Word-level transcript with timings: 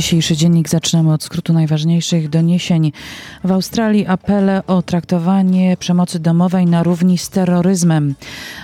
Dzisiejszy 0.00 0.36
dziennik 0.36 0.68
zaczynamy 0.68 1.12
od 1.12 1.22
skrótu 1.22 1.52
najważniejszych 1.52 2.28
doniesień. 2.28 2.92
W 3.44 3.52
Australii 3.52 4.06
apele 4.06 4.66
o 4.66 4.82
traktowanie 4.82 5.76
przemocy 5.76 6.18
domowej 6.18 6.66
na 6.66 6.82
równi 6.82 7.18
z 7.18 7.28
terroryzmem. 7.28 8.14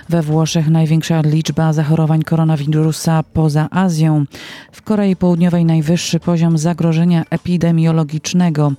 We 0.09 0.23
Włoszech 0.23 0.69
największa 0.69 1.21
liczba 1.21 1.73
zachorowań 1.73 2.23
koronawirusa 2.23 3.23
poza 3.23 3.69
Azją. 3.71 4.25
W 4.73 4.83
Korei 4.83 5.17
Południowej 5.17 5.65
najwyższy 5.65 6.21
poziom 6.21 6.59
zagrożenia 6.59 7.25
epidemiologicznego. 7.31 8.73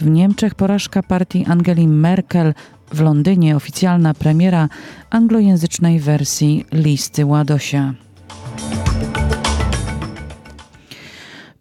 W 0.00 0.06
Niemczech 0.06 0.54
porażka 0.54 1.02
partii 1.02 1.46
Angeli 1.46 1.88
Merkel. 1.88 2.54
W 2.92 3.00
Londynie 3.00 3.56
oficjalna 3.56 4.14
premiera 4.14 4.68
anglojęzycznej 5.10 6.00
wersji 6.00 6.64
listy 6.72 7.26
Ładosia. 7.26 7.94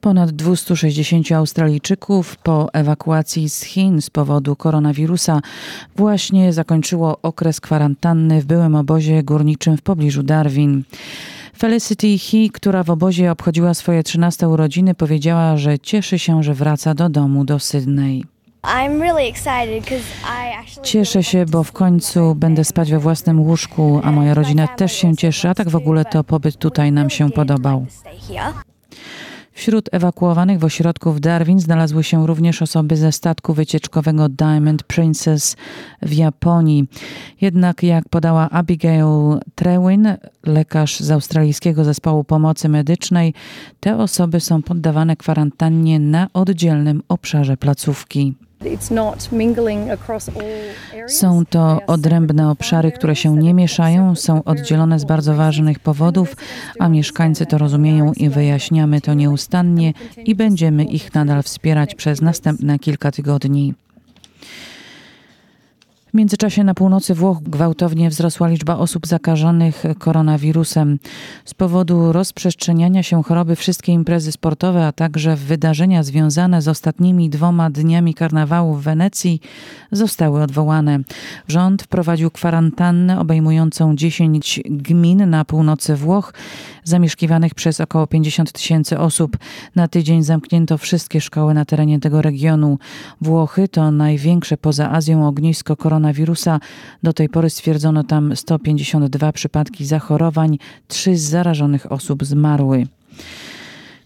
Ponad 0.01 0.31
260 0.31 1.31
Australijczyków 1.31 2.35
po 2.35 2.73
ewakuacji 2.73 3.49
z 3.49 3.61
Chin 3.61 4.01
z 4.01 4.09
powodu 4.09 4.55
koronawirusa 4.55 5.41
właśnie 5.95 6.53
zakończyło 6.53 7.17
okres 7.21 7.61
kwarantanny 7.61 8.41
w 8.41 8.45
byłym 8.45 8.75
obozie 8.75 9.23
górniczym 9.23 9.77
w 9.77 9.81
pobliżu 9.81 10.23
Darwin. 10.23 10.83
Felicity 11.57 12.17
He, 12.17 12.49
która 12.53 12.83
w 12.83 12.89
obozie 12.89 13.31
obchodziła 13.31 13.73
swoje 13.73 14.03
13 14.03 14.47
urodziny, 14.47 14.95
powiedziała, 14.95 15.57
że 15.57 15.79
cieszy 15.79 16.19
się, 16.19 16.43
że 16.43 16.53
wraca 16.53 16.93
do 16.93 17.09
domu 17.09 17.45
do 17.45 17.59
Sydney. 17.59 18.23
Cieszę 20.83 21.23
się, 21.23 21.45
bo 21.45 21.63
w 21.63 21.71
końcu 21.71 22.35
będę 22.35 22.63
spać 22.63 22.91
we 22.91 22.99
własnym 22.99 23.41
łóżku, 23.41 24.01
a 24.03 24.11
moja 24.11 24.33
rodzina 24.33 24.67
też 24.67 24.91
się 24.91 25.15
cieszy, 25.15 25.49
a 25.49 25.53
tak 25.55 25.69
w 25.69 25.75
ogóle 25.75 26.05
to 26.05 26.23
pobyt 26.23 26.57
tutaj 26.57 26.91
nam 26.91 27.09
się 27.09 27.29
podobał. 27.29 27.85
Wśród 29.53 29.89
ewakuowanych 29.91 30.59
w 30.59 30.63
ośrodku 30.63 31.11
w 31.11 31.19
Darwin 31.19 31.59
znalazły 31.59 32.03
się 32.03 32.27
również 32.27 32.61
osoby 32.61 32.97
ze 32.97 33.11
statku 33.11 33.53
wycieczkowego 33.53 34.29
Diamond 34.29 34.83
Princess 34.83 35.55
w 36.01 36.13
Japonii. 36.13 36.87
Jednak, 37.41 37.83
jak 37.83 38.09
podała 38.09 38.49
Abigail 38.49 39.39
Trewin, 39.55 40.07
lekarz 40.45 40.99
z 40.99 41.11
australijskiego 41.11 41.83
zespołu 41.83 42.23
pomocy 42.23 42.69
medycznej, 42.69 43.33
te 43.79 43.97
osoby 43.97 44.39
są 44.39 44.61
poddawane 44.61 45.15
kwarantannie 45.15 45.99
na 45.99 46.27
oddzielnym 46.33 47.03
obszarze 47.07 47.57
placówki. 47.57 48.35
Są 51.07 51.45
to 51.45 51.79
odrębne 51.87 52.49
obszary, 52.49 52.91
które 52.91 53.15
się 53.15 53.35
nie 53.35 53.53
mieszają, 53.53 54.15
są 54.15 54.43
oddzielone 54.43 54.99
z 54.99 55.05
bardzo 55.05 55.35
ważnych 55.35 55.79
powodów, 55.79 56.35
a 56.79 56.89
mieszkańcy 56.89 57.45
to 57.45 57.57
rozumieją 57.57 58.13
i 58.13 58.29
wyjaśniamy 58.29 59.01
to 59.01 59.13
nieustannie 59.13 59.93
i 60.17 60.35
będziemy 60.35 60.83
ich 60.83 61.13
nadal 61.13 61.43
wspierać 61.43 61.95
przez 61.95 62.21
następne 62.21 62.79
kilka 62.79 63.11
tygodni. 63.11 63.73
W 66.11 66.13
międzyczasie 66.13 66.63
na 66.63 66.73
północy 66.73 67.13
Włoch 67.13 67.43
gwałtownie 67.43 68.09
wzrosła 68.09 68.47
liczba 68.47 68.77
osób 68.77 69.07
zakażonych 69.07 69.83
koronawirusem. 69.99 70.99
Z 71.45 71.53
powodu 71.53 72.11
rozprzestrzeniania 72.11 73.03
się 73.03 73.23
choroby 73.23 73.55
wszystkie 73.55 73.91
imprezy 73.91 74.31
sportowe, 74.31 74.87
a 74.87 74.91
także 74.91 75.35
wydarzenia 75.35 76.03
związane 76.03 76.61
z 76.61 76.67
ostatnimi 76.67 77.29
dwoma 77.29 77.69
dniami 77.69 78.13
karnawału 78.13 78.75
w 78.75 78.83
Wenecji 78.83 79.41
zostały 79.91 80.43
odwołane. 80.43 80.99
Rząd 81.47 81.83
wprowadził 81.83 82.31
kwarantannę 82.31 83.19
obejmującą 83.19 83.95
10 83.95 84.59
gmin 84.65 85.29
na 85.29 85.45
północy 85.45 85.95
Włoch, 85.95 86.33
zamieszkiwanych 86.83 87.55
przez 87.55 87.81
około 87.81 88.07
50 88.07 88.51
tysięcy 88.51 88.99
osób. 88.99 89.37
Na 89.75 89.87
tydzień 89.87 90.23
zamknięto 90.23 90.77
wszystkie 90.77 91.21
szkoły 91.21 91.53
na 91.53 91.65
terenie 91.65 91.99
tego 91.99 92.21
regionu. 92.21 92.77
Włochy 93.21 93.67
to 93.67 93.91
największe 93.91 94.57
poza 94.57 94.91
Azją 94.91 95.27
ognisko 95.27 95.77
koronawirusa. 96.01 96.59
Do 97.03 97.13
tej 97.13 97.29
pory 97.29 97.49
stwierdzono 97.49 98.03
tam 98.03 98.35
152 98.35 99.31
przypadki 99.31 99.85
zachorowań, 99.85 100.57
trzy 100.87 101.17
z 101.17 101.21
zarażonych 101.21 101.91
osób 101.91 102.25
zmarły. 102.25 102.87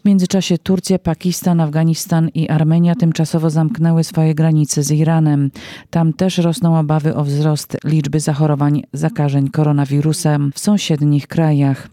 W 0.06 0.08
międzyczasie 0.08 0.58
Turcja, 0.58 1.00
Pakistan, 1.00 1.62
Afganistan 1.62 2.30
i 2.34 2.50
Armenia 2.50 2.96
tymczasowo 2.96 3.50
zamknęły 3.50 4.04
swoje 4.04 4.36
granice 4.36 4.84
z 4.84 4.92
Iranem. 4.92 5.52
Tam 5.90 6.14
też 6.14 6.38
rosną 6.38 6.80
obawy 6.80 7.16
o 7.16 7.24
wzrost 7.24 7.78
liczby 7.84 8.20
zachorowań 8.20 8.84
zakażeń 8.94 9.50
koronawirusem 9.50 10.52
w 10.56 10.60
sąsiednich 10.60 11.28
krajach. 11.28 11.90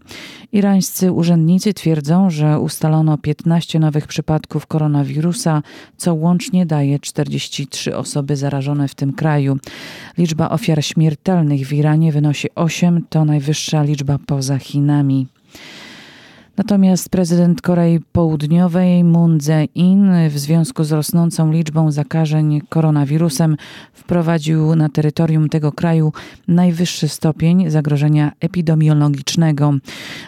Irańscy 0.51 1.11
urzędnicy 1.11 1.73
twierdzą, 1.73 2.29
że 2.29 2.59
ustalono 2.59 3.17
15 3.17 3.79
nowych 3.79 4.07
przypadków 4.07 4.67
koronawirusa, 4.67 5.61
co 5.97 6.13
łącznie 6.13 6.65
daje 6.65 6.99
43 6.99 7.97
osoby 7.97 8.35
zarażone 8.35 8.87
w 8.87 8.95
tym 8.95 9.13
kraju. 9.13 9.57
Liczba 10.17 10.49
ofiar 10.49 10.83
śmiertelnych 10.85 11.67
w 11.67 11.73
Iranie 11.73 12.11
wynosi 12.11 12.47
8, 12.55 13.05
to 13.09 13.25
najwyższa 13.25 13.83
liczba 13.83 14.19
poza 14.25 14.57
Chinami. 14.57 15.27
Natomiast 16.57 17.09
prezydent 17.09 17.61
Korei 17.61 17.99
Południowej 17.99 19.03
Moon 19.03 19.37
Jae-in 19.47 20.29
w 20.29 20.39
związku 20.39 20.83
z 20.83 20.91
rosnącą 20.91 21.51
liczbą 21.51 21.91
zakażeń 21.91 22.61
koronawirusem 22.69 23.57
wprowadził 23.93 24.75
na 24.75 24.89
terytorium 24.89 25.49
tego 25.49 25.71
kraju 25.71 26.13
najwyższy 26.47 27.07
stopień 27.07 27.69
zagrożenia 27.69 28.31
epidemiologicznego. 28.39 29.73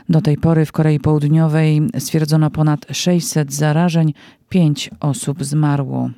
Do 0.09 0.21
tej 0.21 0.37
pory 0.37 0.65
w 0.65 0.71
Korei 0.71 0.99
Południowej 0.99 1.81
stwierdzono 1.99 2.51
ponad 2.51 2.85
600 2.91 3.53
zarażeń, 3.53 4.13
5 4.49 4.89
osób 4.99 5.43
zmarło. 5.43 6.09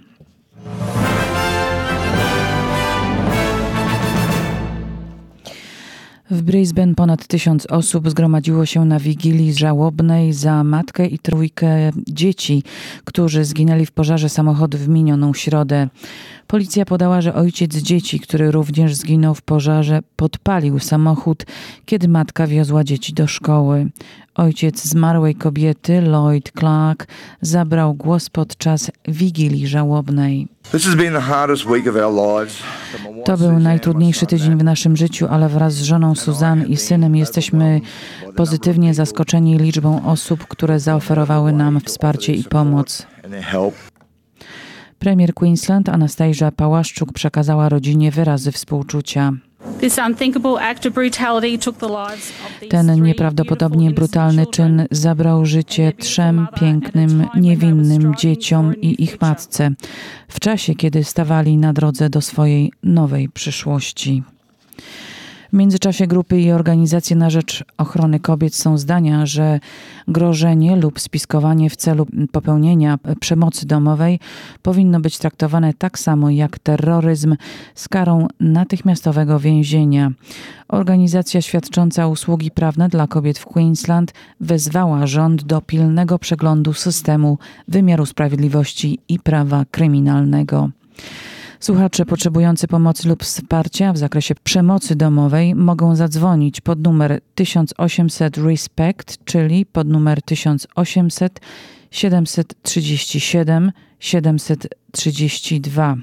W 6.32 6.42
Brisbane 6.42 6.96
ponad 6.96 7.28
tysiąc 7.28 7.66
osób 7.66 8.10
zgromadziło 8.10 8.66
się 8.66 8.86
na 8.86 9.00
wigilii 9.00 9.54
żałobnej 9.54 10.34
za 10.34 10.64
matkę 10.64 11.06
i 11.06 11.20
trójkę 11.20 11.92
dzieci, 12.08 12.64
którzy 13.06 13.46
zginęli 13.46 13.86
w 13.86 13.92
pożarze 13.92 14.30
samochodu 14.30 14.78
w 14.78 14.88
minioną 14.88 15.34
środę. 15.34 15.88
Policja 16.48 16.86
podała, 16.86 17.22
że 17.22 17.34
ojciec 17.34 17.76
dzieci, 17.76 18.20
który 18.20 18.52
również 18.52 18.96
zginął 18.96 19.36
w 19.36 19.42
pożarze, 19.42 20.00
podpalił 20.16 20.80
samochód, 20.80 21.46
kiedy 21.86 22.08
matka 22.08 22.48
wiozła 22.48 22.84
dzieci 22.84 23.14
do 23.14 23.28
szkoły. 23.28 23.90
Ojciec 24.36 24.84
zmarłej 24.84 25.36
kobiety, 25.36 26.02
Lloyd 26.02 26.52
Clark, 26.60 27.08
zabrał 27.42 27.94
głos 27.94 28.30
podczas 28.30 28.92
wigilii 29.08 29.68
żałobnej. 29.68 30.48
To 33.26 33.38
był 33.38 33.60
najtrudniejszy 33.60 34.26
tydzień 34.26 34.58
w 34.58 34.64
naszym 34.64 34.98
życiu, 34.98 35.28
ale 35.30 35.50
wraz 35.50 35.74
z 35.74 35.82
żoną 35.82 36.16
Suzanne 36.16 36.66
i 36.66 36.78
synem 36.78 37.16
jesteśmy 37.16 37.82
pozytywnie 38.36 38.94
zaskoczeni 38.94 39.58
liczbą 39.58 40.06
osób, 40.06 40.48
które 40.48 40.80
zaoferowały 40.80 41.54
nam 41.54 41.80
wsparcie 41.80 42.34
i 42.34 42.44
pomoc. 42.44 43.08
Premier 45.00 45.34
Queensland 45.34 45.90
Anastasia 45.90 46.52
Pałaszczuk 46.52 47.14
przekazała 47.14 47.70
rodzinie 47.70 48.12
wyrazy 48.12 48.52
współczucia. 48.52 49.34
Ten 52.70 53.02
nieprawdopodobnie 53.02 53.92
brutalny 53.92 54.46
czyn 54.46 54.88
zabrał 54.92 55.46
życie 55.46 55.94
trzem 56.00 56.48
pięknym, 56.60 57.28
niewinnym 57.36 58.16
dzieciom 58.16 58.76
i 58.82 59.04
ich 59.04 59.22
matce 59.22 59.72
w 60.28 60.40
czasie, 60.40 60.76
kiedy 60.76 61.04
stawali 61.04 61.58
na 61.58 61.74
drodze 61.74 62.10
do 62.10 62.22
swojej 62.22 62.72
nowej 62.84 63.30
przyszłości. 63.30 64.24
W 65.50 65.54
międzyczasie 65.54 66.08
grupy 66.08 66.42
i 66.42 66.52
organizacje 66.52 67.16
na 67.16 67.30
rzecz 67.30 67.64
ochrony 67.78 68.20
kobiet 68.20 68.56
są 68.56 68.78
zdania, 68.78 69.26
że 69.26 69.60
grożenie 70.08 70.76
lub 70.76 71.00
spiskowanie 71.00 71.70
w 71.70 71.76
celu 71.76 72.08
popełnienia 72.32 73.00
przemocy 73.20 73.68
domowej 73.68 74.20
powinno 74.62 75.00
być 75.00 75.18
traktowane 75.18 75.74
tak 75.74 76.00
samo 76.00 76.30
jak 76.30 76.60
terroryzm 76.60 77.36
z 77.76 77.88
karą 77.88 78.28
natychmiastowego 78.40 79.40
więzienia. 79.40 80.12
Organizacja 80.68 81.42
świadcząca 81.42 82.08
usługi 82.08 82.52
prawne 82.52 82.90
dla 82.90 83.08
kobiet 83.08 83.40
w 83.40 83.46
Queensland 83.46 84.14
wezwała 84.40 85.08
rząd 85.08 85.44
do 85.44 85.62
pilnego 85.62 86.20
przeglądu 86.20 86.74
systemu 86.74 87.38
wymiaru 87.68 88.06
sprawiedliwości 88.06 89.00
i 89.10 89.20
prawa 89.20 89.66
kryminalnego. 89.72 90.70
Słuchacze 91.60 92.06
potrzebujący 92.06 92.68
pomocy 92.68 93.10
lub 93.10 93.24
wsparcia 93.24 93.94
w 93.94 93.98
zakresie 93.98 94.36
przemocy 94.44 94.96
domowej 94.96 95.56
mogą 95.56 95.96
zadzwonić 95.96 96.62
pod 96.62 96.84
numer 96.84 97.22
1800 97.36 98.38
RESPECT, 98.38 99.26
czyli 99.26 99.66
pod 99.66 99.88
numer 99.88 100.22
1800 100.22 101.40
737 101.92 103.72
732. 104.00 105.98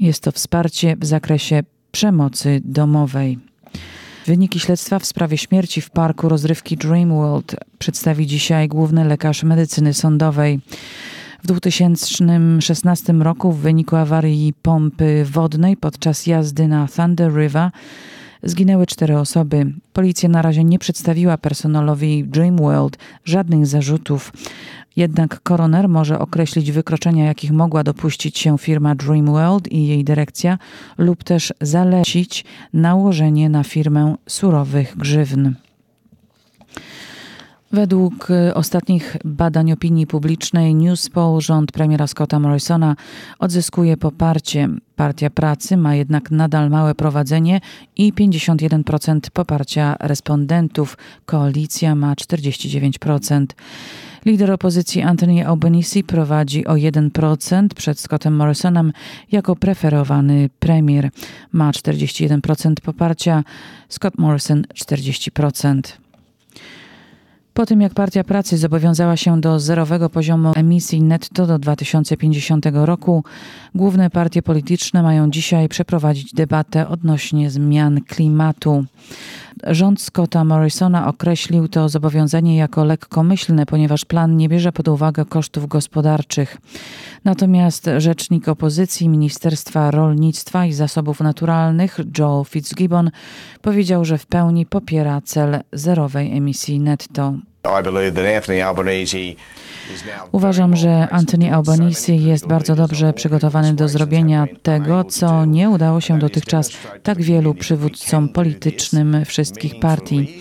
Jest 0.00 0.22
to 0.22 0.32
wsparcie 0.32 0.96
w 0.96 1.04
zakresie 1.04 1.62
przemocy 1.92 2.60
domowej. 2.64 3.38
Wyniki 4.26 4.60
śledztwa 4.60 4.98
w 4.98 5.06
sprawie 5.06 5.38
śmierci 5.38 5.80
w 5.80 5.90
parku 5.90 6.28
rozrywki 6.28 6.76
Dreamworld 6.76 7.56
przedstawi 7.78 8.26
dzisiaj 8.26 8.68
główny 8.68 9.04
lekarz 9.04 9.42
medycyny 9.42 9.94
sądowej. 9.94 10.60
W 11.42 11.46
2016 11.46 13.12
roku 13.12 13.52
w 13.52 13.58
wyniku 13.58 13.96
awarii 13.96 14.52
pompy 14.62 15.24
wodnej 15.24 15.76
podczas 15.76 16.26
jazdy 16.26 16.68
na 16.68 16.88
Thunder 16.96 17.32
River 17.32 17.70
zginęły 18.42 18.86
cztery 18.86 19.18
osoby. 19.18 19.72
Policja 19.92 20.28
na 20.28 20.42
razie 20.42 20.64
nie 20.64 20.78
przedstawiła 20.78 21.38
personelowi 21.38 22.24
Dreamworld 22.24 22.98
żadnych 23.24 23.66
zarzutów. 23.66 24.32
Jednak 24.96 25.40
koroner 25.42 25.88
może 25.88 26.18
określić 26.18 26.72
wykroczenia, 26.72 27.24
jakich 27.24 27.52
mogła 27.52 27.84
dopuścić 27.84 28.38
się 28.38 28.58
firma 28.58 28.94
Dreamworld 28.94 29.72
i 29.72 29.86
jej 29.86 30.04
dyrekcja, 30.04 30.58
lub 30.98 31.24
też 31.24 31.52
zalecić 31.60 32.44
nałożenie 32.72 33.48
na 33.48 33.64
firmę 33.64 34.14
surowych 34.26 34.96
grzywny. 34.96 35.54
Według 37.72 38.30
y, 38.30 38.54
ostatnich 38.54 39.16
badań 39.24 39.72
opinii 39.72 40.06
publicznej 40.06 40.74
Newspoll 40.74 41.40
rząd 41.40 41.72
premiera 41.72 42.06
Scotta 42.06 42.38
Morrisona 42.38 42.96
odzyskuje 43.38 43.96
poparcie. 43.96 44.68
Partia 44.96 45.30
Pracy 45.30 45.76
ma 45.76 45.94
jednak 45.94 46.30
nadal 46.30 46.70
małe 46.70 46.94
prowadzenie 46.94 47.60
i 47.96 48.12
51% 48.12 49.20
poparcia 49.32 49.96
respondentów. 50.00 50.96
Koalicja 51.26 51.94
ma 51.94 52.14
49%. 52.14 53.44
Lider 54.26 54.50
opozycji 54.50 55.02
Anthony 55.02 55.48
Albanese 55.48 56.02
prowadzi 56.02 56.66
o 56.66 56.74
1% 56.74 57.68
przed 57.74 58.00
Scottem 58.00 58.36
Morrisonem 58.36 58.92
jako 59.32 59.56
preferowany 59.56 60.50
premier. 60.58 61.10
Ma 61.52 61.70
41% 61.70 62.74
poparcia, 62.82 63.44
Scott 63.88 64.18
Morrison 64.18 64.62
40%. 64.74 65.80
Po 67.60 67.66
tym 67.66 67.80
jak 67.80 67.94
Partia 67.94 68.24
Pracy 68.24 68.58
zobowiązała 68.58 69.16
się 69.16 69.40
do 69.40 69.60
zerowego 69.60 70.10
poziomu 70.10 70.52
emisji 70.56 71.02
netto 71.02 71.46
do 71.46 71.58
2050 71.58 72.66
roku, 72.72 73.24
główne 73.74 74.10
partie 74.10 74.42
polityczne 74.42 75.02
mają 75.02 75.30
dzisiaj 75.30 75.68
przeprowadzić 75.68 76.34
debatę 76.34 76.88
odnośnie 76.88 77.50
zmian 77.50 78.00
klimatu. 78.00 78.84
Rząd 79.66 80.00
Scotta 80.00 80.44
Morrisona 80.44 81.08
określił 81.08 81.68
to 81.68 81.88
zobowiązanie 81.88 82.56
jako 82.56 82.84
lekkomyślne, 82.84 83.66
ponieważ 83.66 84.04
plan 84.04 84.36
nie 84.36 84.48
bierze 84.48 84.72
pod 84.72 84.88
uwagę 84.88 85.24
kosztów 85.24 85.68
gospodarczych. 85.68 86.56
Natomiast 87.24 87.90
rzecznik 87.98 88.48
opozycji 88.48 89.08
Ministerstwa 89.08 89.90
Rolnictwa 89.90 90.66
i 90.66 90.72
Zasobów 90.72 91.20
Naturalnych 91.20 92.00
Joel 92.18 92.44
Fitzgibbon 92.44 93.10
powiedział, 93.62 94.04
że 94.04 94.18
w 94.18 94.26
pełni 94.26 94.66
popiera 94.66 95.20
cel 95.20 95.60
zerowej 95.72 96.36
emisji 96.36 96.80
netto. 96.80 97.34
Uważam, 100.32 100.76
że 100.76 101.08
Anthony 101.10 101.54
Albanese 101.54 102.12
jest 102.12 102.46
bardzo 102.46 102.74
dobrze 102.74 103.12
przygotowany 103.12 103.74
do 103.74 103.88
zrobienia 103.88 104.46
tego, 104.62 105.04
co 105.04 105.44
nie 105.44 105.70
udało 105.70 106.00
się 106.00 106.18
dotychczas 106.18 106.70
tak 107.02 107.22
wielu 107.22 107.54
przywódcom 107.54 108.28
politycznym 108.28 109.24
wszystkich 109.24 109.80
partii. 109.80 110.40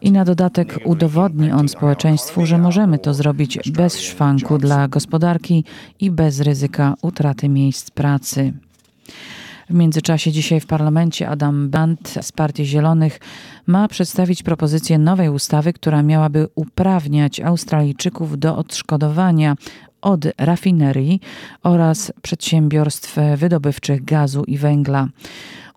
I 0.00 0.12
na 0.12 0.24
dodatek 0.24 0.78
udowodni 0.84 1.52
on 1.52 1.68
społeczeństwu, 1.68 2.46
że 2.46 2.58
możemy 2.58 2.98
to 2.98 3.14
zrobić 3.14 3.58
bez 3.70 4.00
szwanku 4.00 4.58
dla 4.58 4.88
gospodarki 4.88 5.64
i 6.00 6.10
bez 6.10 6.40
ryzyka 6.40 6.94
utraty 7.02 7.48
miejsc 7.48 7.90
pracy. 7.90 8.52
W 9.72 9.74
międzyczasie 9.74 10.32
dzisiaj 10.32 10.60
w 10.60 10.66
parlamencie 10.66 11.28
Adam 11.28 11.70
Band 11.70 12.18
z 12.20 12.32
Partii 12.32 12.64
Zielonych 12.64 13.20
ma 13.66 13.88
przedstawić 13.88 14.42
propozycję 14.42 14.98
nowej 14.98 15.28
ustawy, 15.28 15.72
która 15.72 16.02
miałaby 16.02 16.48
uprawniać 16.54 17.40
Australijczyków 17.40 18.38
do 18.38 18.56
odszkodowania 18.56 19.56
od 20.02 20.20
rafinerii 20.38 21.20
oraz 21.62 22.12
przedsiębiorstw 22.22 23.16
wydobywczych 23.36 24.04
gazu 24.04 24.44
i 24.44 24.58
węgla. 24.58 25.08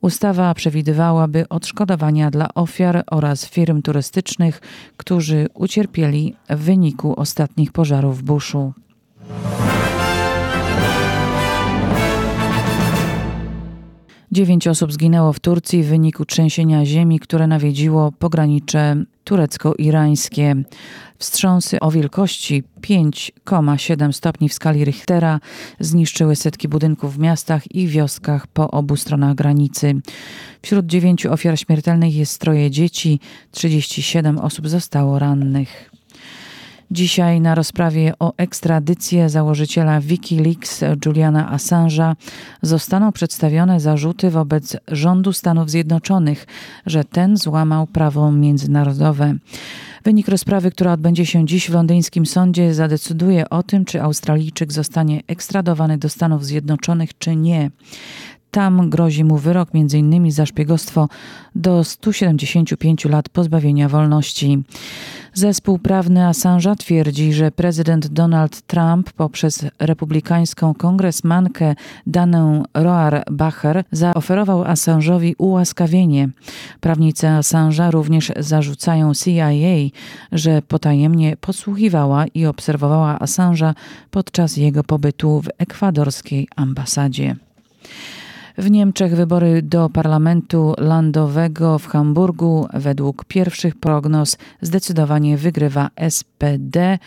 Ustawa 0.01 0.53
przewidywałaby 0.53 1.49
odszkodowania 1.49 2.31
dla 2.31 2.53
ofiar 2.53 3.03
oraz 3.11 3.45
firm 3.45 3.81
turystycznych, 3.81 4.61
którzy 4.97 5.47
ucierpieli 5.53 6.35
w 6.49 6.59
wyniku 6.59 7.19
ostatnich 7.19 7.71
pożarów 7.71 8.19
w 8.19 8.23
buszu. 8.23 8.73
Dziewięć 14.35 14.67
osób 14.67 14.93
zginęło 14.93 15.33
w 15.33 15.39
Turcji 15.39 15.83
w 15.83 15.87
wyniku 15.87 16.25
trzęsienia 16.25 16.85
ziemi, 16.85 17.19
które 17.19 17.47
nawiedziło 17.47 18.11
pogranicze 18.11 18.95
turecko-irańskie. 19.23 20.55
Wstrząsy 21.17 21.79
o 21.79 21.91
wielkości 21.91 22.63
5,7 22.81 24.11
stopni 24.11 24.49
w 24.49 24.53
skali 24.53 24.85
Richtera 24.85 25.39
zniszczyły 25.79 26.35
setki 26.35 26.67
budynków 26.67 27.15
w 27.15 27.19
miastach 27.19 27.75
i 27.75 27.87
wioskach 27.87 28.47
po 28.47 28.71
obu 28.71 28.95
stronach 28.95 29.35
granicy. 29.35 30.01
Wśród 30.61 30.85
dziewięciu 30.85 31.33
ofiar 31.33 31.59
śmiertelnych 31.59 32.15
jest 32.15 32.41
troje 32.41 32.71
dzieci, 32.71 33.19
37 33.51 34.37
osób 34.37 34.69
zostało 34.69 35.19
rannych. 35.19 35.94
Dzisiaj 36.91 37.41
na 37.41 37.55
rozprawie 37.55 38.13
o 38.19 38.33
ekstradycję 38.37 39.29
założyciela 39.29 40.01
Wikileaks 40.01 40.83
Juliana 41.05 41.51
Assange'a 41.55 42.15
zostaną 42.61 43.11
przedstawione 43.11 43.79
zarzuty 43.79 44.29
wobec 44.31 44.77
rządu 44.87 45.33
Stanów 45.33 45.69
Zjednoczonych, 45.69 46.47
że 46.85 47.03
ten 47.03 47.37
złamał 47.37 47.87
prawo 47.87 48.31
międzynarodowe. 48.31 49.35
Wynik 50.03 50.27
rozprawy, 50.27 50.71
która 50.71 50.93
odbędzie 50.93 51.25
się 51.25 51.45
dziś 51.45 51.69
w 51.69 51.73
londyńskim 51.73 52.25
sądzie, 52.25 52.73
zadecyduje 52.73 53.49
o 53.49 53.63
tym, 53.63 53.85
czy 53.85 54.01
Australijczyk 54.01 54.73
zostanie 54.73 55.21
ekstradowany 55.27 55.97
do 55.97 56.09
Stanów 56.09 56.45
Zjednoczonych, 56.45 57.17
czy 57.17 57.35
nie. 57.35 57.71
Tam 58.51 58.89
grozi 58.89 59.23
mu 59.23 59.37
wyrok 59.37 59.69
m.in. 59.73 60.31
za 60.31 60.45
szpiegostwo 60.45 61.09
do 61.55 61.83
175 61.83 63.05
lat 63.05 63.29
pozbawienia 63.29 63.89
wolności. 63.89 64.63
Zespół 65.37 65.79
prawny 65.79 66.19
Assange'a 66.19 66.75
twierdzi, 66.75 67.33
że 67.33 67.51
prezydent 67.51 68.07
Donald 68.07 68.61
Trump 68.61 69.11
poprzez 69.13 69.65
republikańską 69.79 70.73
kongresmankę 70.73 71.75
Danę 72.07 72.63
Roar-Bacher 72.73 73.83
zaoferował 73.91 74.63
Assange'owi 74.63 75.33
ułaskawienie. 75.37 76.29
Prawnicy 76.79 77.27
Assange'a 77.27 77.91
również 77.91 78.31
zarzucają 78.39 79.13
CIA, 79.13 79.49
że 80.31 80.61
potajemnie 80.61 81.37
podsłuchiwała 81.37 82.25
i 82.27 82.45
obserwowała 82.45 83.17
Assange'a 83.17 83.73
podczas 84.11 84.57
jego 84.57 84.83
pobytu 84.83 85.41
w 85.41 85.49
ekwadorskiej 85.57 86.47
ambasadzie. 86.55 87.35
W 88.57 88.71
Niemczech 88.71 89.15
wybory 89.15 89.61
do 89.61 89.89
Parlamentu 89.89 90.73
Landowego 90.77 91.79
w 91.79 91.87
Hamburgu 91.87 92.67
według 92.73 93.25
pierwszych 93.25 93.75
prognoz 93.75 94.37
zdecydowanie 94.61 95.37
wygrywa 95.37 95.89
SPD 96.09 96.99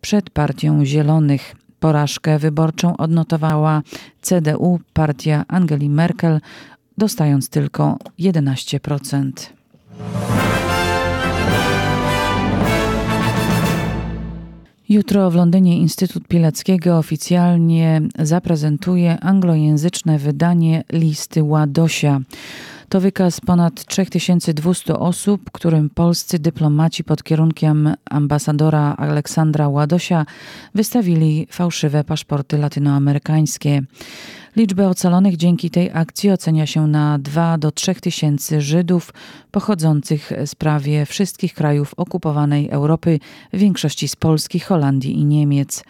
przed 0.00 0.30
Partią 0.30 0.84
Zielonych. 0.84 1.56
Porażkę 1.80 2.38
wyborczą 2.38 2.96
odnotowała 2.96 3.82
CDU, 4.20 4.80
partia 4.92 5.44
Angeli 5.48 5.90
Merkel, 5.90 6.40
dostając 6.98 7.48
tylko 7.48 7.98
11%. 8.18 9.30
Jutro 14.88 15.30
w 15.30 15.34
Londynie 15.34 15.78
Instytut 15.78 16.28
Pileckiego 16.28 16.98
oficjalnie 16.98 18.02
zaprezentuje 18.18 19.20
anglojęzyczne 19.20 20.18
wydanie 20.18 20.84
listy 20.92 21.42
Ładosia. 21.42 22.20
To 22.88 23.00
wykaz 23.00 23.40
ponad 23.40 23.84
3200 23.84 24.98
osób, 24.98 25.50
którym 25.52 25.90
polscy 25.90 26.38
dyplomaci 26.38 27.04
pod 27.04 27.22
kierunkiem 27.22 27.94
ambasadora 28.10 28.94
Aleksandra 28.98 29.68
Ładosia 29.68 30.26
wystawili 30.74 31.46
fałszywe 31.50 32.04
paszporty 32.04 32.58
latynoamerykańskie. 32.58 33.82
Liczbę 34.56 34.88
ocalonych 34.88 35.36
dzięki 35.36 35.70
tej 35.70 35.90
akcji 35.94 36.30
ocenia 36.30 36.66
się 36.66 36.86
na 36.86 37.18
2 37.18 37.58
do 37.58 37.70
3 37.70 37.94
tysięcy 37.94 38.60
Żydów 38.60 39.12
pochodzących 39.50 40.32
z 40.46 40.54
prawie 40.54 41.06
wszystkich 41.06 41.54
krajów 41.54 41.94
okupowanej 41.96 42.70
Europy, 42.70 43.18
w 43.52 43.58
większości 43.58 44.08
z 44.08 44.16
Polski, 44.16 44.60
Holandii 44.60 45.18
i 45.18 45.24
Niemiec. 45.24 45.84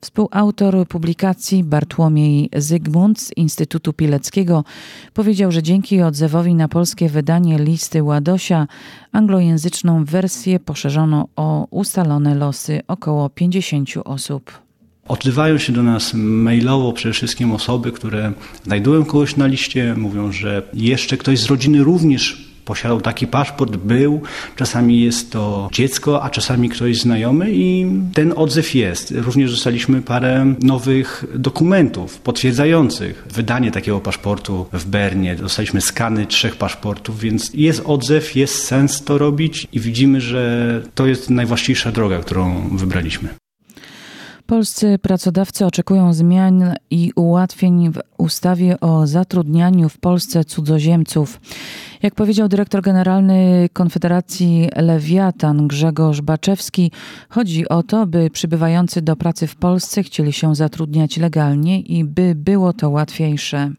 Współautor 0.00 0.88
publikacji 0.88 1.64
Bartłomiej 1.64 2.50
Zygmunt 2.56 3.20
z 3.20 3.36
Instytutu 3.36 3.92
Pileckiego 3.92 4.64
powiedział, 5.14 5.52
że 5.52 5.62
dzięki 5.62 6.02
odzewowi 6.02 6.54
na 6.54 6.68
polskie 6.68 7.08
wydanie 7.08 7.58
listy 7.58 8.02
Ładosia 8.02 8.66
anglojęzyczną 9.12 10.04
wersję 10.04 10.60
poszerzono 10.60 11.28
o 11.36 11.66
ustalone 11.70 12.34
losy 12.34 12.80
około 12.88 13.30
50 13.30 13.90
osób. 14.04 14.52
Odzywają 15.08 15.58
się 15.58 15.72
do 15.72 15.82
nas 15.82 16.14
mailowo 16.14 16.92
przede 16.92 17.12
wszystkim 17.12 17.52
osoby, 17.52 17.92
które 17.92 18.32
znajdują 18.64 19.04
kogoś 19.04 19.36
na 19.36 19.46
liście, 19.46 19.94
mówią, 19.96 20.32
że 20.32 20.62
jeszcze 20.74 21.16
ktoś 21.16 21.38
z 21.38 21.46
rodziny 21.46 21.84
również 21.84 22.45
posiadał 22.66 23.00
taki 23.00 23.26
paszport, 23.26 23.76
był. 23.76 24.20
Czasami 24.56 25.00
jest 25.00 25.32
to 25.32 25.68
dziecko, 25.72 26.22
a 26.22 26.30
czasami 26.30 26.68
ktoś 26.68 26.96
znajomy 26.96 27.46
i 27.52 27.86
ten 28.14 28.32
odzew 28.36 28.74
jest. 28.74 29.14
Również 29.16 29.50
dostaliśmy 29.50 30.02
parę 30.02 30.54
nowych 30.62 31.24
dokumentów 31.34 32.18
potwierdzających 32.18 33.26
wydanie 33.34 33.70
takiego 33.70 34.00
paszportu 34.00 34.66
w 34.72 34.84
Bernie. 34.84 35.36
Dostaliśmy 35.36 35.80
skany 35.80 36.26
trzech 36.26 36.56
paszportów, 36.56 37.20
więc 37.20 37.50
jest 37.54 37.82
odzew, 37.84 38.36
jest 38.36 38.64
sens 38.64 39.04
to 39.04 39.18
robić 39.18 39.68
i 39.72 39.80
widzimy, 39.80 40.20
że 40.20 40.82
to 40.94 41.06
jest 41.06 41.30
najwłaściwsza 41.30 41.92
droga, 41.92 42.18
którą 42.18 42.68
wybraliśmy. 42.76 43.45
Polscy 44.46 44.98
pracodawcy 44.98 45.66
oczekują 45.66 46.12
zmian 46.12 46.74
i 46.90 47.12
ułatwień 47.16 47.92
w 47.92 48.00
ustawie 48.18 48.80
o 48.80 49.06
zatrudnianiu 49.06 49.88
w 49.88 49.98
Polsce 49.98 50.44
cudzoziemców. 50.44 51.40
Jak 52.02 52.14
powiedział 52.14 52.48
dyrektor 52.48 52.82
generalny 52.82 53.68
Konfederacji 53.72 54.68
Lewiatan 54.76 55.68
Grzegorz 55.68 56.20
Baczewski, 56.20 56.90
chodzi 57.28 57.68
o 57.68 57.82
to, 57.82 58.06
by 58.06 58.30
przybywający 58.30 59.02
do 59.02 59.16
pracy 59.16 59.46
w 59.46 59.56
Polsce 59.56 60.02
chcieli 60.02 60.32
się 60.32 60.54
zatrudniać 60.54 61.16
legalnie 61.16 61.80
i 61.80 62.04
by 62.04 62.34
było 62.34 62.72
to 62.72 62.90
łatwiejsze. 62.90 63.70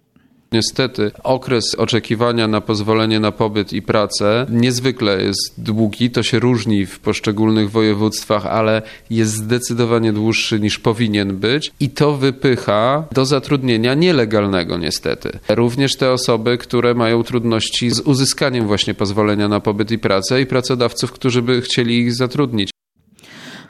Niestety 0.52 1.12
okres 1.24 1.76
oczekiwania 1.76 2.48
na 2.48 2.62
pozwolenie 2.62 3.20
na 3.20 3.32
pobyt 3.32 3.74
i 3.74 3.82
pracę 3.82 4.46
niezwykle 4.50 5.24
jest 5.24 5.54
długi. 5.58 6.12
To 6.12 6.24
się 6.24 6.40
różni 6.40 6.86
w 6.86 7.00
poszczególnych 7.00 7.72
województwach, 7.72 8.46
ale 8.46 8.82
jest 9.10 9.34
zdecydowanie 9.34 10.14
dłuższy 10.14 10.60
niż 10.60 10.80
powinien 10.80 11.38
być 11.38 11.72
i 11.80 11.90
to 11.90 12.18
wypycha 12.18 13.04
do 13.12 13.26
zatrudnienia 13.26 13.94
nielegalnego 13.94 14.78
niestety. 14.78 15.40
Również 15.50 15.96
te 15.96 16.12
osoby, 16.12 16.58
które 16.58 16.94
mają 16.94 17.24
trudności 17.24 17.90
z 17.90 18.00
uzyskaniem 18.00 18.68
właśnie 18.68 18.94
pozwolenia 18.94 19.48
na 19.48 19.60
pobyt 19.60 19.92
i 19.92 20.00
pracę 20.00 20.42
i 20.42 20.46
pracodawców, 20.46 21.12
którzy 21.12 21.42
by 21.42 21.62
chcieli 21.62 21.98
ich 21.98 22.16
zatrudnić. 22.16 22.70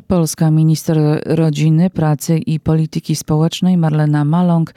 Polska 0.07 0.51
minister 0.51 1.21
rodziny, 1.25 1.89
pracy 1.89 2.37
i 2.37 2.59
polityki 2.59 3.15
społecznej 3.15 3.77
Marlena 3.77 4.25
Maląg 4.25 4.73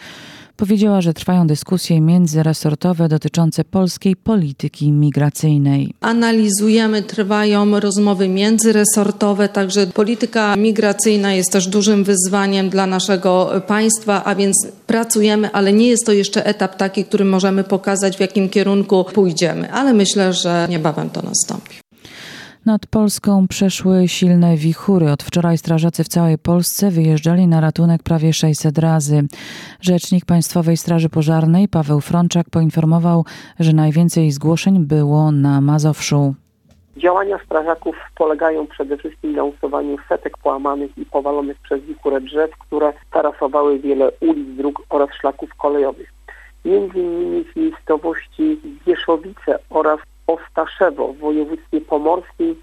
powiedziała, 0.60 1.00
że 1.00 1.14
trwają 1.14 1.46
dyskusje 1.46 2.00
międzyresortowe 2.00 3.08
dotyczące 3.08 3.64
polskiej 3.64 4.16
polityki 4.16 4.92
migracyjnej. 4.92 5.94
Analizujemy, 6.00 7.02
trwają 7.02 7.80
rozmowy 7.80 8.28
międzyresortowe, 8.28 9.48
także 9.48 9.86
polityka 9.86 10.56
migracyjna 10.56 11.32
jest 11.32 11.52
też 11.52 11.68
dużym 11.68 12.04
wyzwaniem 12.04 12.70
dla 12.70 12.86
naszego 12.86 13.62
państwa, 13.66 14.24
a 14.24 14.34
więc 14.34 14.66
pracujemy, 14.86 15.50
ale 15.52 15.72
nie 15.72 15.88
jest 15.88 16.06
to 16.06 16.12
jeszcze 16.12 16.46
etap 16.46 16.76
taki, 16.76 17.04
który 17.04 17.24
możemy 17.24 17.64
pokazać, 17.64 18.16
w 18.16 18.20
jakim 18.20 18.48
kierunku 18.48 19.04
pójdziemy, 19.14 19.72
ale 19.72 19.92
myślę, 19.92 20.32
że 20.32 20.66
niebawem 20.70 21.10
to 21.10 21.22
nastąpi. 21.22 21.89
Nad 22.66 22.86
Polską 22.86 23.48
przeszły 23.48 24.08
silne 24.08 24.56
wichury. 24.56 25.10
Od 25.10 25.22
wczoraj 25.22 25.58
strażacy 25.58 26.04
w 26.04 26.08
całej 26.08 26.38
Polsce 26.38 26.90
wyjeżdżali 26.90 27.46
na 27.46 27.60
ratunek 27.60 28.02
prawie 28.02 28.32
600 28.32 28.78
razy. 28.78 29.22
Rzecznik 29.80 30.24
Państwowej 30.24 30.76
Straży 30.76 31.08
Pożarnej 31.08 31.68
Paweł 31.68 32.00
Frączak 32.00 32.50
poinformował, 32.50 33.24
że 33.60 33.72
najwięcej 33.72 34.30
zgłoszeń 34.30 34.78
było 34.86 35.32
na 35.32 35.60
Mazowszu. 35.60 36.34
Działania 36.96 37.38
strażaków 37.44 37.96
polegają 38.16 38.66
przede 38.66 38.96
wszystkim 38.96 39.32
na 39.32 39.44
usuwaniu 39.44 39.96
setek 40.08 40.38
połamanych 40.38 40.98
i 40.98 41.04
powalonych 41.04 41.58
przez 41.58 41.82
wichurę 41.82 42.20
drzew, 42.20 42.50
które 42.58 42.92
tarasowały 43.12 43.78
wiele 43.78 44.10
ulic, 44.20 44.56
dróg 44.56 44.82
oraz 44.90 45.08
szlaków 45.20 45.54
kolejowych. 45.54 46.12
Między 46.64 46.98
innymi 46.98 47.44
w 47.44 47.56
miejscowości 47.56 48.60
Wieszowice 48.86 49.58
oraz 49.70 50.00
Ostaszewo 50.36 51.12
w 51.12 51.18
województwie 51.18 51.80
pomorskim 51.80 52.56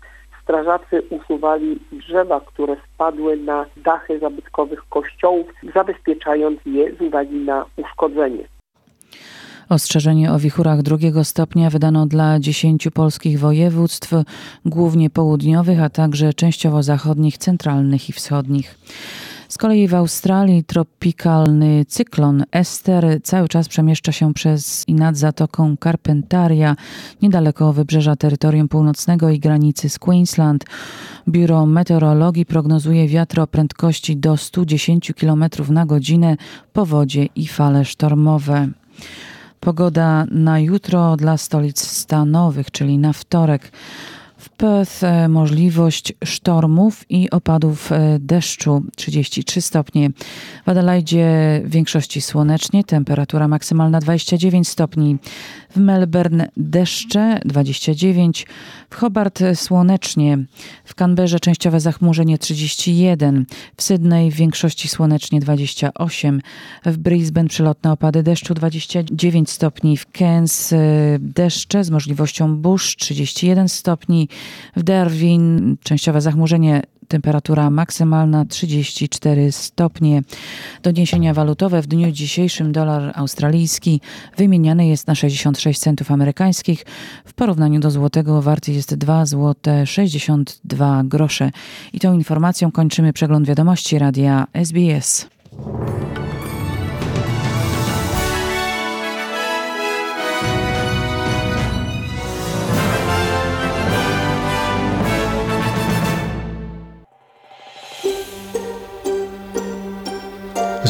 strażacy 0.44 1.02
usuwali 1.10 1.80
drzewa, 1.92 2.42
które 2.42 2.76
spadły 2.86 3.38
na 3.38 3.66
dachy 3.78 4.20
zabytkowych 4.20 4.84
kościołów, 4.90 5.48
zabezpieczając 5.76 6.60
je 6.66 6.96
z 6.96 7.02
uwagi 7.02 7.36
na 7.36 7.66
uszkodzenie. 7.78 8.44
Ostrzeżenie 9.70 10.32
o 10.32 10.40
wichurach 10.40 10.82
drugiego 10.82 11.24
stopnia 11.24 11.70
wydano 11.70 12.06
dla 12.06 12.40
dziesięciu 12.40 12.92
polskich 12.92 13.40
województw, 13.40 14.12
głównie 14.66 15.10
południowych, 15.10 15.82
a 15.82 15.90
także 15.90 16.34
częściowo 16.34 16.84
zachodnich, 16.84 17.38
centralnych 17.38 18.10
i 18.10 18.14
wschodnich. 18.14 18.76
Z 19.50 19.58
kolei 19.58 19.88
w 19.88 19.96
Australii 19.96 20.64
tropikalny 20.64 21.86
cyklon 21.86 22.44
Ester 22.52 23.22
cały 23.24 23.48
czas 23.48 23.68
przemieszcza 23.68 24.12
się 24.12 24.34
przez 24.34 24.84
i 24.88 24.94
nad 24.94 25.18
zatoką 25.18 25.76
Carpentaria, 25.84 26.76
niedaleko 27.22 27.74
wybrzeża 27.74 28.16
terytorium 28.16 28.68
północnego 28.68 29.30
i 29.30 29.40
granicy 29.40 29.90
z 29.90 30.00
Queensland. 30.00 30.66
Biuro 31.30 31.66
Meteorologii 31.66 32.46
prognozuje 32.46 33.08
wiatr 33.08 33.40
o 33.40 33.48
prędkości 33.48 34.18
do 34.18 34.38
110 34.38 35.12
km 35.20 35.46
na 35.70 35.86
godzinę, 35.86 36.38
powodzie 36.74 37.26
i 37.36 37.48
fale 37.48 37.86
sztormowe. 37.86 38.68
Pogoda 39.60 40.26
na 40.32 40.60
jutro 40.60 41.18
dla 41.18 41.38
stolic 41.38 41.82
stanowych, 41.82 42.72
czyli 42.72 42.98
na 42.98 43.14
wtorek. 43.14 43.72
W 44.38 44.50
Perth 44.50 45.04
e, 45.04 45.30
możliwość 45.30 46.14
sztormów 46.26 47.06
i 47.10 47.30
opadów 47.30 47.92
e, 47.92 48.18
deszczu 48.20 48.84
33 48.96 49.62
stopnie. 49.62 50.10
W 50.66 50.70
Adelaide 50.70 51.62
w 51.64 51.70
większości 51.70 52.22
słonecznie, 52.22 52.84
temperatura 52.84 53.48
maksymalna 53.48 54.00
29 54.00 54.68
stopni. 54.68 55.18
W 55.70 55.78
Melbourne 55.78 56.50
deszcze 56.58 57.40
29, 57.46 58.46
w 58.90 58.96
Hobart 58.96 59.40
słonecznie, 59.56 60.38
w 60.84 60.96
Canberrze 60.96 61.40
częściowe 61.40 61.80
zachmurzenie 61.80 62.38
31, 62.38 63.46
w 63.78 63.84
Sydney 63.84 64.32
w 64.32 64.36
większości 64.36 64.88
słonecznie 64.88 65.40
28, 65.40 66.42
w 66.86 66.98
Brisbane 66.98 67.50
przelotne 67.50 67.92
opady 67.92 68.24
deszczu 68.24 68.54
29 68.54 69.50
stopni, 69.50 69.98
w 69.98 70.06
Cairns 70.18 70.74
e, 70.74 70.78
deszcze 71.20 71.84
z 71.84 71.90
możliwością 71.90 72.56
burz 72.56 72.96
31 72.96 73.70
stopni, 73.70 74.27
w 74.76 74.84
Darwin 74.84 75.78
częściowe 75.84 76.22
zachmurzenie 76.22 76.82
temperatura 77.08 77.70
maksymalna 77.70 78.46
34 78.46 79.52
stopnie. 79.52 80.22
Doniesienia 80.84 81.34
walutowe 81.34 81.82
w 81.82 81.88
dniu 81.88 82.12
dzisiejszym 82.12 82.72
dolar 82.72 83.12
australijski 83.16 84.02
wymieniany 84.38 84.88
jest 84.88 85.08
na 85.08 85.16
66 85.16 85.80
centów 85.80 86.12
amerykańskich. 86.12 86.86
W 87.26 87.34
porównaniu 87.34 87.80
do 87.80 87.92
złotego 87.92 88.42
warty 88.42 88.72
jest 88.72 88.96
2 88.96 89.26
złote 89.26 89.86
62 89.86 91.04
grosze. 91.06 91.52
I 91.94 92.00
tą 92.00 92.14
informacją 92.14 92.72
kończymy 92.72 93.14
przegląd 93.14 93.48
wiadomości 93.48 94.00
radia 94.00 94.48
SBS. 94.54 95.28